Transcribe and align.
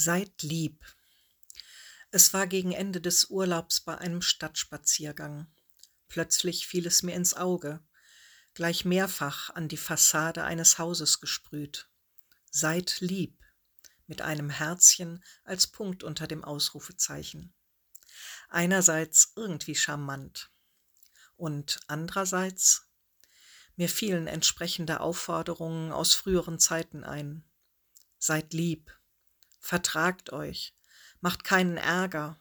Seid 0.00 0.44
lieb. 0.44 0.84
Es 2.12 2.32
war 2.32 2.46
gegen 2.46 2.70
Ende 2.70 3.00
des 3.00 3.30
Urlaubs 3.30 3.80
bei 3.80 3.98
einem 3.98 4.22
Stadtspaziergang. 4.22 5.48
Plötzlich 6.06 6.68
fiel 6.68 6.86
es 6.86 7.02
mir 7.02 7.16
ins 7.16 7.34
Auge, 7.34 7.82
gleich 8.54 8.84
mehrfach 8.84 9.50
an 9.50 9.66
die 9.66 9.76
Fassade 9.76 10.44
eines 10.44 10.78
Hauses 10.78 11.18
gesprüht. 11.18 11.90
Seid 12.52 13.00
lieb, 13.00 13.42
mit 14.06 14.22
einem 14.22 14.50
Herzchen 14.50 15.24
als 15.42 15.66
Punkt 15.66 16.04
unter 16.04 16.28
dem 16.28 16.44
Ausrufezeichen. 16.44 17.52
Einerseits 18.48 19.32
irgendwie 19.34 19.74
charmant 19.74 20.52
und 21.34 21.80
andererseits 21.88 22.86
mir 23.74 23.88
fielen 23.88 24.28
entsprechende 24.28 25.00
Aufforderungen 25.00 25.90
aus 25.90 26.14
früheren 26.14 26.60
Zeiten 26.60 27.02
ein. 27.02 27.42
Seid 28.20 28.52
lieb, 28.52 28.96
Vertragt 29.58 30.32
euch, 30.32 30.74
macht 31.20 31.44
keinen 31.44 31.76
Ärger, 31.76 32.38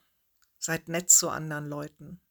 seid 0.59 0.87
nett 0.87 1.09
zu 1.09 1.29
anderen 1.29 1.67
Leuten, 1.67 2.21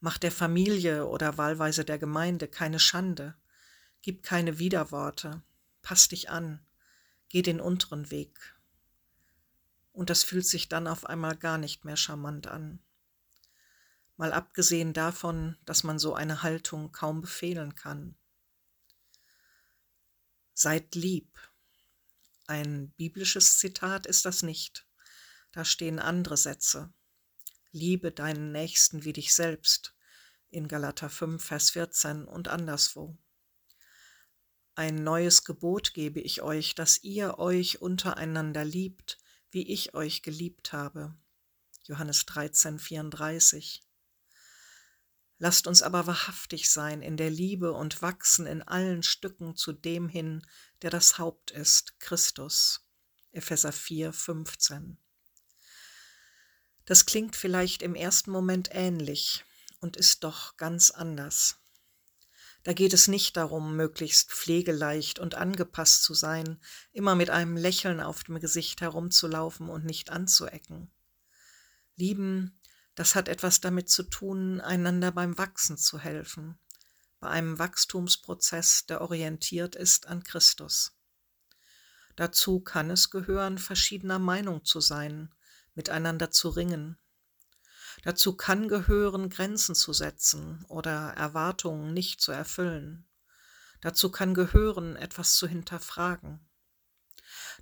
macht 0.00 0.22
der 0.22 0.32
Familie 0.32 1.06
oder 1.06 1.38
wahlweise 1.38 1.84
der 1.84 1.98
Gemeinde 1.98 2.48
keine 2.48 2.78
Schande, 2.78 3.34
gib 4.02 4.22
keine 4.22 4.58
Widerworte, 4.58 5.42
pass 5.82 6.08
dich 6.08 6.30
an, 6.30 6.64
geh 7.28 7.42
den 7.42 7.60
unteren 7.60 8.10
Weg. 8.10 8.54
Und 9.92 10.10
das 10.10 10.22
fühlt 10.22 10.46
sich 10.46 10.68
dann 10.68 10.86
auf 10.86 11.06
einmal 11.06 11.36
gar 11.36 11.58
nicht 11.58 11.84
mehr 11.84 11.96
charmant 11.96 12.46
an. 12.46 12.80
Mal 14.16 14.32
abgesehen 14.32 14.92
davon, 14.92 15.56
dass 15.64 15.84
man 15.84 15.98
so 15.98 16.14
eine 16.14 16.42
Haltung 16.42 16.92
kaum 16.92 17.20
befehlen 17.20 17.74
kann. 17.74 18.16
Seid 20.54 20.94
lieb, 20.94 21.38
ein 22.48 22.90
biblisches 22.96 23.58
Zitat 23.58 24.06
ist 24.06 24.24
das 24.24 24.42
nicht. 24.42 24.86
Da 25.52 25.64
stehen 25.64 25.98
andere 25.98 26.36
Sätze. 26.36 26.92
Liebe 27.72 28.10
deinen 28.10 28.52
Nächsten 28.52 29.04
wie 29.04 29.12
dich 29.12 29.34
selbst 29.34 29.94
in 30.50 30.66
Galater 30.66 31.10
5, 31.10 31.44
Vers 31.44 31.70
14 31.70 32.24
und 32.24 32.48
anderswo. 32.48 33.18
Ein 34.74 35.02
neues 35.04 35.44
Gebot 35.44 35.92
gebe 35.92 36.20
ich 36.20 36.40
euch, 36.40 36.74
dass 36.74 37.02
ihr 37.02 37.38
euch 37.38 37.82
untereinander 37.82 38.64
liebt, 38.64 39.18
wie 39.50 39.70
ich 39.70 39.94
euch 39.94 40.22
geliebt 40.22 40.72
habe. 40.72 41.14
Johannes 41.84 42.24
13, 42.26 42.78
34. 42.78 43.82
Lasst 45.38 45.68
uns 45.68 45.82
aber 45.82 46.06
wahrhaftig 46.06 46.68
sein 46.68 47.00
in 47.00 47.16
der 47.16 47.30
Liebe 47.30 47.72
und 47.72 48.02
wachsen 48.02 48.46
in 48.46 48.62
allen 48.62 49.04
Stücken 49.04 49.54
zu 49.54 49.72
dem 49.72 50.08
hin, 50.08 50.44
der 50.82 50.90
das 50.90 51.18
Haupt 51.18 51.52
ist, 51.52 52.00
Christus. 52.00 52.84
Epheser 53.30 53.72
4, 53.72 54.12
15. 54.12 54.98
Das 56.86 57.06
klingt 57.06 57.36
vielleicht 57.36 57.82
im 57.82 57.94
ersten 57.94 58.30
Moment 58.32 58.70
ähnlich 58.72 59.44
und 59.80 59.96
ist 59.96 60.24
doch 60.24 60.56
ganz 60.56 60.90
anders. 60.90 61.58
Da 62.64 62.72
geht 62.72 62.92
es 62.92 63.06
nicht 63.06 63.36
darum, 63.36 63.76
möglichst 63.76 64.32
pflegeleicht 64.32 65.20
und 65.20 65.36
angepasst 65.36 66.02
zu 66.02 66.14
sein, 66.14 66.60
immer 66.92 67.14
mit 67.14 67.30
einem 67.30 67.56
Lächeln 67.56 68.00
auf 68.00 68.24
dem 68.24 68.40
Gesicht 68.40 68.80
herumzulaufen 68.80 69.68
und 69.68 69.84
nicht 69.84 70.10
anzuecken. 70.10 70.90
Lieben 71.94 72.57
das 72.98 73.14
hat 73.14 73.28
etwas 73.28 73.60
damit 73.60 73.88
zu 73.88 74.02
tun, 74.02 74.60
einander 74.60 75.12
beim 75.12 75.38
Wachsen 75.38 75.78
zu 75.78 76.00
helfen, 76.00 76.58
bei 77.20 77.28
einem 77.28 77.56
Wachstumsprozess, 77.56 78.86
der 78.86 79.02
orientiert 79.02 79.76
ist 79.76 80.08
an 80.08 80.24
Christus. 80.24 80.98
Dazu 82.16 82.58
kann 82.58 82.90
es 82.90 83.10
gehören, 83.10 83.58
verschiedener 83.58 84.18
Meinung 84.18 84.64
zu 84.64 84.80
sein, 84.80 85.32
miteinander 85.76 86.32
zu 86.32 86.48
ringen. 86.48 86.98
Dazu 88.02 88.36
kann 88.36 88.66
gehören, 88.66 89.30
Grenzen 89.30 89.76
zu 89.76 89.92
setzen 89.92 90.64
oder 90.66 91.12
Erwartungen 91.12 91.94
nicht 91.94 92.20
zu 92.20 92.32
erfüllen. 92.32 93.06
Dazu 93.80 94.10
kann 94.10 94.34
gehören, 94.34 94.96
etwas 94.96 95.36
zu 95.36 95.46
hinterfragen. 95.46 96.47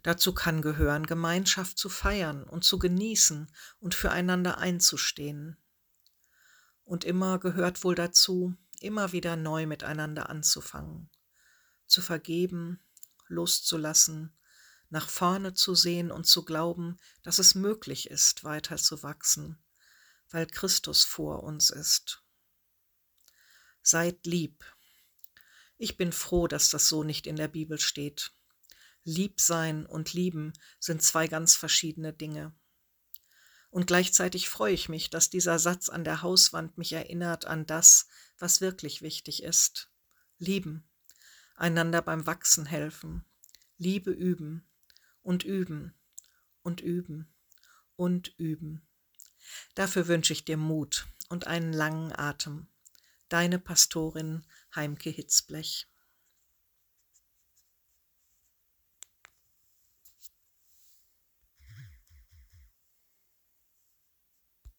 Dazu 0.02 0.32
kann 0.32 0.62
gehören, 0.62 1.06
Gemeinschaft 1.06 1.78
zu 1.78 1.88
feiern 1.88 2.44
und 2.44 2.64
zu 2.64 2.78
genießen 2.78 3.50
und 3.80 3.94
füreinander 3.94 4.58
einzustehen. 4.58 5.56
Und 6.84 7.04
immer 7.04 7.38
gehört 7.38 7.82
wohl 7.82 7.94
dazu, 7.94 8.56
immer 8.80 9.12
wieder 9.12 9.36
neu 9.36 9.66
miteinander 9.66 10.30
anzufangen, 10.30 11.10
zu 11.86 12.02
vergeben, 12.02 12.80
loszulassen, 13.26 14.32
nach 14.88 15.08
vorne 15.08 15.54
zu 15.54 15.74
sehen 15.74 16.10
und 16.10 16.24
zu 16.24 16.44
glauben, 16.44 16.98
dass 17.22 17.38
es 17.38 17.54
möglich 17.54 18.08
ist, 18.10 18.44
weiter 18.44 18.76
zu 18.76 19.02
wachsen, 19.02 19.58
weil 20.30 20.46
Christus 20.46 21.04
vor 21.04 21.42
uns 21.42 21.70
ist. 21.70 22.22
Seid 23.82 24.26
lieb. 24.26 24.64
Ich 25.78 25.96
bin 25.96 26.12
froh, 26.12 26.46
dass 26.46 26.70
das 26.70 26.88
so 26.88 27.02
nicht 27.02 27.26
in 27.26 27.36
der 27.36 27.48
Bibel 27.48 27.78
steht. 27.78 28.32
Lieb 29.06 29.40
sein 29.40 29.86
und 29.86 30.14
lieben 30.14 30.52
sind 30.80 31.00
zwei 31.00 31.28
ganz 31.28 31.54
verschiedene 31.54 32.12
Dinge. 32.12 32.52
Und 33.70 33.86
gleichzeitig 33.86 34.48
freue 34.48 34.74
ich 34.74 34.88
mich, 34.88 35.10
dass 35.10 35.30
dieser 35.30 35.60
Satz 35.60 35.88
an 35.88 36.02
der 36.02 36.22
Hauswand 36.22 36.76
mich 36.76 36.92
erinnert 36.92 37.44
an 37.44 37.66
das, 37.66 38.08
was 38.36 38.60
wirklich 38.60 39.02
wichtig 39.02 39.44
ist. 39.44 39.90
Lieben, 40.38 40.88
einander 41.54 42.02
beim 42.02 42.26
Wachsen 42.26 42.66
helfen, 42.66 43.24
Liebe 43.78 44.10
üben 44.10 44.68
und 45.22 45.44
üben 45.44 45.94
und 46.62 46.80
üben 46.80 47.32
und 47.94 48.34
üben. 48.38 48.88
Dafür 49.76 50.08
wünsche 50.08 50.32
ich 50.32 50.44
dir 50.44 50.56
Mut 50.56 51.06
und 51.28 51.46
einen 51.46 51.72
langen 51.72 52.12
Atem. 52.12 52.66
Deine 53.28 53.60
Pastorin 53.60 54.44
Heimke 54.74 55.10
Hitzblech. 55.10 55.86